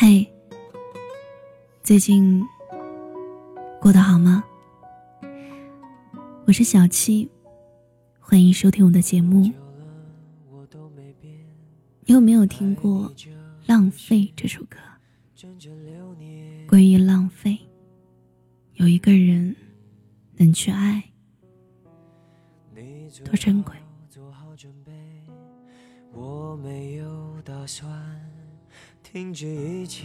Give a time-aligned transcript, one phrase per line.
[0.00, 0.32] 嘿，
[1.82, 2.40] 最近
[3.80, 4.44] 过得好吗？
[6.46, 7.28] 我是小七，
[8.20, 9.50] 欢迎收听我的节目。
[12.04, 13.12] 你有没有听过
[13.66, 14.78] 《浪费》这首歌？
[16.68, 17.58] 关于浪费，
[18.74, 19.56] 有一个人
[20.36, 21.02] 能去爱，
[23.24, 23.74] 多珍贵。
[26.12, 27.90] 我没有打算
[29.10, 30.04] 停止一切。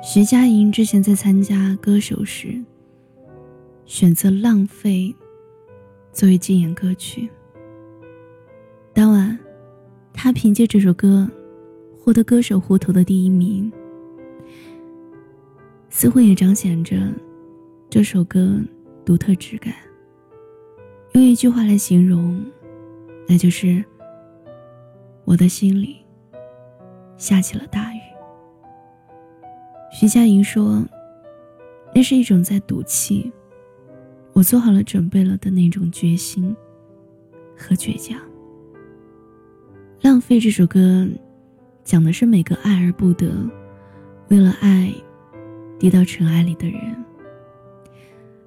[0.00, 2.62] 徐佳莹之前在参加歌手时，
[3.86, 5.12] 选择《浪费》
[6.12, 7.28] 作为竞演歌曲。
[8.92, 9.36] 当晚，
[10.12, 11.28] 她凭借这首歌
[11.98, 13.72] 获得歌手户头的第一名。
[15.96, 16.96] 似乎也彰显着
[17.88, 18.58] 这首歌
[19.04, 19.72] 独特质感。
[21.12, 22.44] 用一句话来形容，
[23.28, 23.82] 那就是
[25.24, 25.98] 我的心里
[27.16, 28.00] 下起了大雨。
[29.92, 30.84] 徐佳莹说
[31.94, 33.32] ：“那是一种在赌气，
[34.32, 36.54] 我做好了准备了的那种决心
[37.56, 38.20] 和倔强。”
[40.02, 41.06] 浪费这首歌，
[41.84, 43.32] 讲的是每个爱而不得，
[44.26, 44.92] 为了爱。
[45.84, 46.80] 跌到尘埃里的人，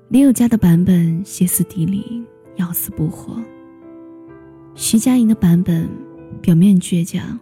[0.07, 3.39] 林宥嘉的版本歇斯底里，要死不活。
[4.73, 5.87] 徐佳莹的版本
[6.41, 7.39] 表面倔强，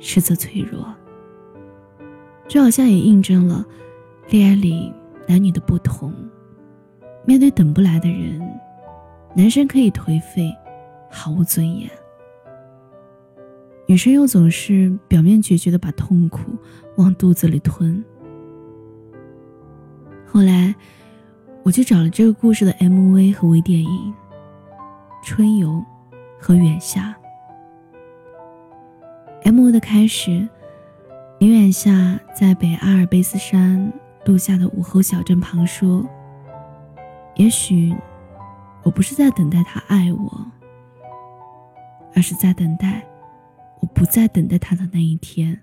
[0.00, 0.92] 实则脆弱。
[2.48, 3.64] 这好像也印证了
[4.28, 4.92] 恋爱里
[5.28, 6.12] 男女的不同。
[7.24, 8.40] 面对等不来的人，
[9.36, 10.52] 男生可以颓废，
[11.08, 11.88] 毫无尊严；
[13.86, 16.40] 女生又总是表面决绝的把痛苦
[16.96, 18.04] 往肚子里吞。
[20.36, 20.74] 后来，
[21.62, 24.14] 我就找了这个故事的 MV 和微电影
[25.26, 25.68] 《春游》
[26.38, 27.16] 和《远夏》。
[29.50, 30.46] MV 的开始，
[31.38, 33.90] 林远夏在北阿尔卑斯山
[34.26, 36.06] 度假的午后小镇旁说
[37.36, 37.96] ：“也许，
[38.82, 40.46] 我不是在等待他爱我，
[42.14, 43.02] 而是在等待
[43.80, 45.58] 我不再等待他的那一天。”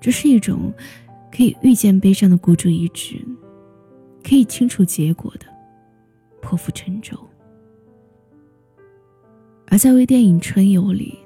[0.00, 0.72] 这是一种。
[1.34, 3.16] 可以预见悲伤的孤注一掷，
[4.22, 5.46] 可以清楚结果的
[6.40, 7.18] 破釜沉舟。
[9.66, 11.18] 而在微电影《春游》里，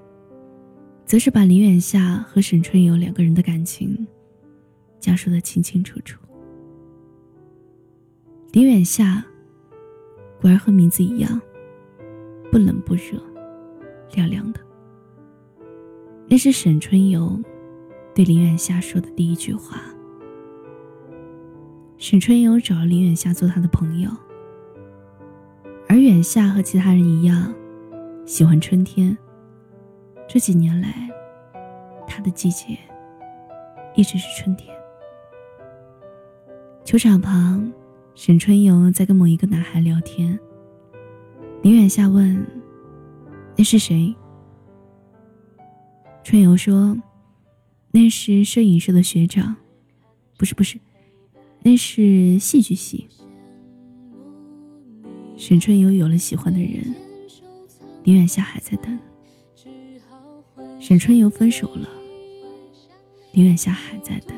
[1.05, 4.07] 则是把林远夏和沈春游两个人的感情
[4.99, 6.19] 讲述的清清楚楚。
[8.53, 9.23] 林远夏
[10.41, 11.39] 果然和名字一样，
[12.51, 13.23] 不冷不热，
[14.15, 14.61] 凉凉的。
[16.27, 17.39] 那是沈春游
[18.15, 19.83] 对林远夏说的第一句话。
[21.99, 24.09] 沈春游找了林远夏做他的朋友，
[25.89, 27.53] 而远夏和其他人一样，
[28.25, 29.19] 喜欢春天。
[30.29, 31.11] 这几年来，
[32.07, 32.79] 他的季节
[33.97, 34.73] 一直是春天。
[36.85, 37.71] 球场旁，
[38.15, 40.39] 沈春游在跟某一个男孩聊天。
[41.63, 42.47] 林远夏问
[43.59, 44.15] ：“那是谁？”
[46.23, 46.97] 春游说
[47.91, 49.57] ：“那是摄影社的学长，
[50.39, 50.79] 不是，不是。”
[51.63, 53.09] 那是戏剧系。
[55.37, 56.95] 沈春游有了喜欢的人，
[58.05, 58.99] 林远夏还在等。
[60.81, 61.89] 沈春游分手了，
[63.33, 64.37] 林远夏还在等。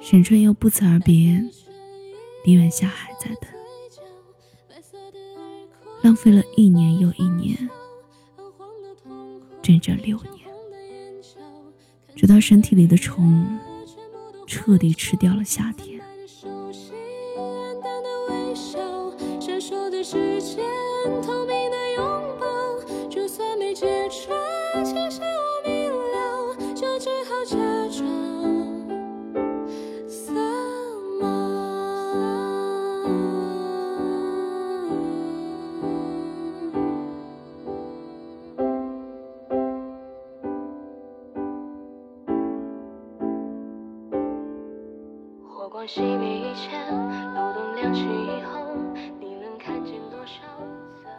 [0.00, 1.42] 沈春游不辞而别，
[2.44, 3.50] 林远夏还在等。
[6.02, 7.56] 浪费了一年又一年，
[9.62, 10.32] 整整六年，
[12.14, 13.46] 直到身体里的虫。
[14.48, 15.97] 彻底吃掉了夏天。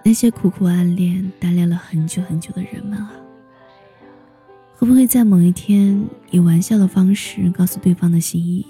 [0.04, 3.12] 那些苦苦暗恋、单恋了很久很久的人们啊，
[4.75, 8.66] 会不会在某一天以玩笑的方式告诉对方的心意？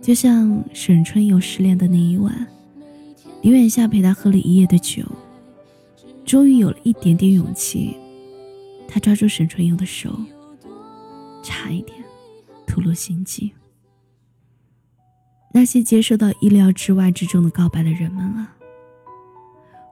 [0.00, 2.46] 就像沈春游失恋的那一晚，
[3.42, 5.02] 林远夏陪他喝了一夜的酒，
[6.24, 7.96] 终于有了一点点勇气，
[8.86, 10.16] 他抓住沈春游的手，
[11.42, 11.98] 差一点。
[12.66, 13.52] 吐露心迹。
[15.52, 18.56] 那些接受到意料之外之中的告白的人们啊，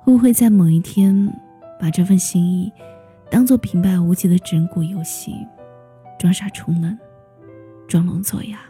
[0.00, 1.28] 会不会在某一天
[1.80, 2.70] 把这份心意
[3.30, 5.34] 当做平白无奇的整蛊游戏，
[6.18, 6.96] 装傻充愣，
[7.88, 8.60] 装聋作哑？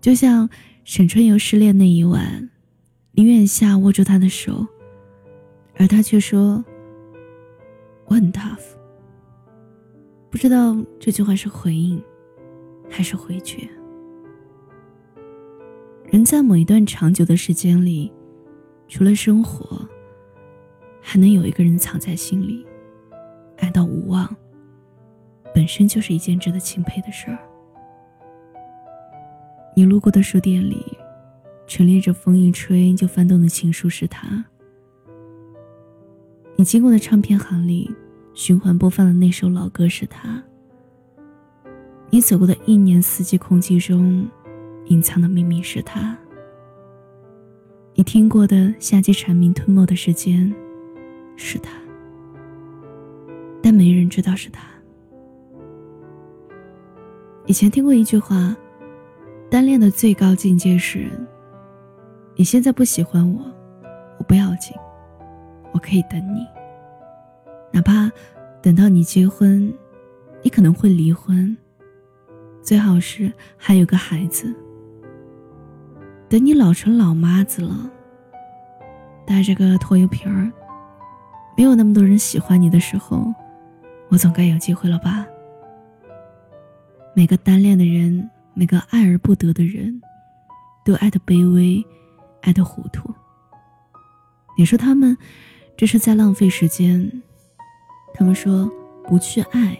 [0.00, 0.48] 就像
[0.84, 2.48] 沈春游失恋那一晚，
[3.12, 4.66] 林远夏握住他的手，
[5.76, 6.64] 而他却说
[8.06, 8.56] ：“我很 tough。”
[10.30, 12.02] 不知道这句话是回应，
[12.88, 13.68] 还是回绝。
[16.10, 18.10] 人在某一段长久的时间里，
[18.88, 19.86] 除了生活，
[21.02, 22.66] 还能有一个人藏在心里，
[23.58, 24.34] 爱到无望，
[25.54, 27.38] 本身就是一件值得钦佩的事儿。
[29.76, 30.82] 你路过的书店里，
[31.66, 34.42] 陈列着风一吹就翻动的情书是他；
[36.56, 37.94] 你经过的唱片行里，
[38.32, 40.42] 循环播放的那首老歌是他；
[42.08, 44.26] 你走过的一年四季空气中。
[44.88, 46.16] 隐藏的秘密是他。
[47.94, 50.54] 你听过的夏季蝉鸣吞没的时间，
[51.36, 51.70] 是他。
[53.62, 54.66] 但没人知道是他。
[57.46, 58.56] 以前听过一句话：
[59.50, 61.10] 单恋的最高境界是，
[62.36, 63.40] 你现在不喜欢我，
[64.18, 64.74] 我不要紧，
[65.72, 66.46] 我可以等你。
[67.72, 68.10] 哪怕
[68.62, 69.72] 等到你结婚，
[70.42, 71.54] 你可能会离婚，
[72.62, 74.54] 最好是还有个孩子。
[76.28, 77.90] 等你老成老妈子了，
[79.26, 80.52] 带着个拖油瓶儿，
[81.56, 83.32] 没有那么多人喜欢你的时候，
[84.10, 85.26] 我总该有机会了吧？
[87.14, 90.00] 每个单恋的人，每个爱而不得的人，
[90.84, 91.82] 都爱的卑微，
[92.42, 93.10] 爱的糊涂。
[94.56, 95.16] 你说他们
[95.78, 97.10] 这是在浪费时间？
[98.12, 98.70] 他们说
[99.04, 99.78] 不去爱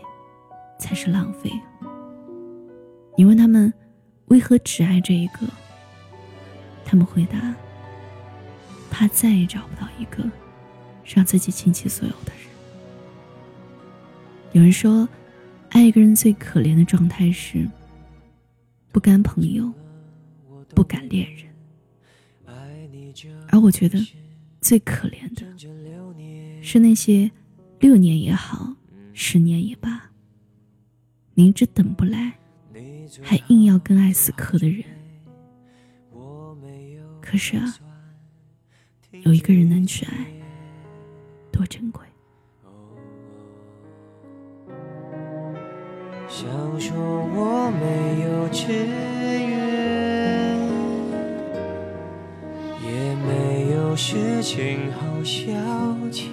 [0.78, 1.52] 才是浪费。
[3.16, 3.70] 你问他们
[4.28, 5.40] 为何只爱这一个？
[6.90, 7.54] 他们回答
[8.90, 10.24] ：“怕再也找不到一个
[11.04, 12.48] 让自己倾其所有的人。”
[14.52, 15.06] 有人说，
[15.68, 17.68] 爱一个人最可怜的状态是
[18.90, 19.70] 不甘朋友，
[20.74, 21.44] 不敢恋人。
[23.48, 23.98] 而我觉得，
[24.62, 25.44] 最可怜的
[26.62, 27.30] 是那些
[27.80, 28.74] 六年也好，
[29.12, 30.10] 十年也罢，
[31.34, 32.38] 明知等不来，
[33.20, 34.82] 还硬要跟爱死磕的人。
[37.30, 37.74] 可是啊，
[39.10, 40.12] 有一个人能去爱，
[41.52, 42.06] 多珍贵。
[46.26, 46.48] 想
[46.80, 50.56] 说我没有志愿，
[52.82, 55.52] 也没有事情好消
[56.10, 56.30] 遣，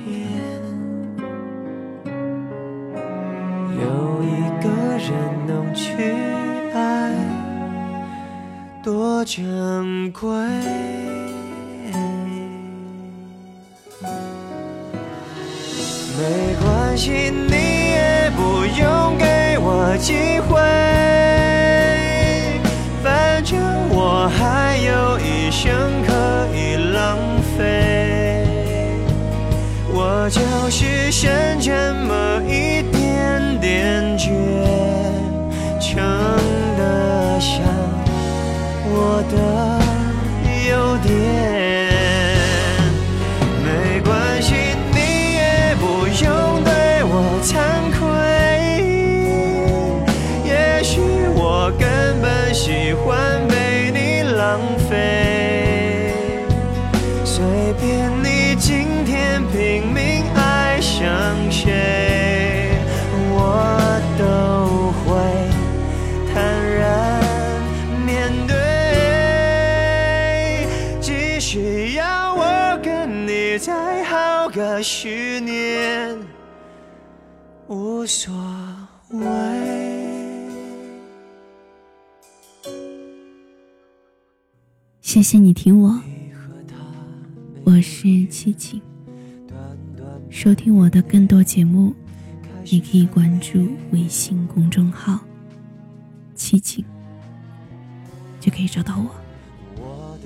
[3.82, 5.12] 有一个人
[5.46, 5.92] 能去
[6.74, 7.14] 爱。
[8.82, 9.44] 多珍
[10.22, 10.30] 贵，
[16.18, 17.54] 没关系，你
[17.92, 20.58] 也不用给我机会，
[23.04, 23.60] 反正
[23.90, 25.68] 我还有一生
[26.08, 26.14] 可
[26.56, 27.18] 以浪
[27.58, 28.46] 费，
[29.94, 30.40] 我就
[30.70, 31.30] 是剩
[31.60, 34.32] 这么一点点倔
[35.80, 35.94] 强。
[38.98, 39.36] 我的
[74.82, 76.18] 十年
[77.68, 78.34] 无所
[79.10, 79.22] 谓。
[85.02, 86.00] 谢谢你听我，
[87.64, 88.82] 我是七景。
[90.30, 91.94] 收听我的更多节目，
[92.70, 95.20] 你可以关注微信公众号
[96.36, 96.84] “七景”，
[98.42, 98.98] 就可以找到
[99.78, 100.18] 我，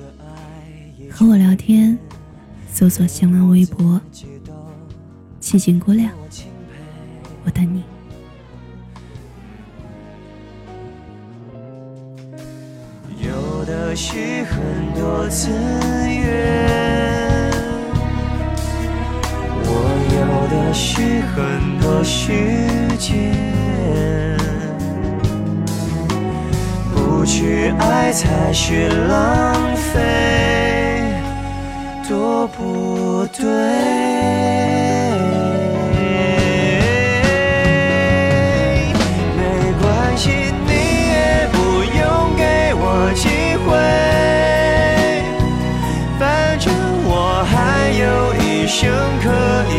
[1.12, 1.98] 和我聊天。
[2.72, 4.00] 搜索新浪微博
[5.40, 6.12] “七景姑娘”，
[7.46, 7.84] 我等你。
[13.22, 14.62] 有的是很
[14.94, 15.50] 多资
[16.08, 17.52] 源，
[19.66, 19.70] 我
[20.16, 20.20] 有
[20.50, 22.34] 的是很多时
[22.98, 24.38] 间，
[26.94, 31.14] 不去爱才是浪费，
[32.08, 34.79] 多不对。
[48.80, 48.90] 情
[49.22, 49.30] 可
[49.74, 49.79] 以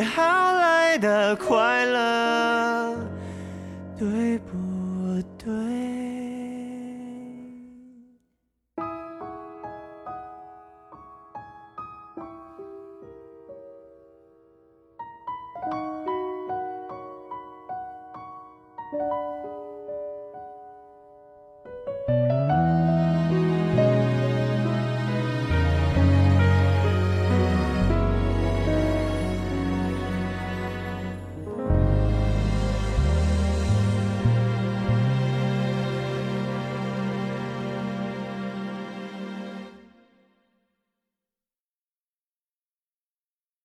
[0.00, 2.27] 好来的快乐。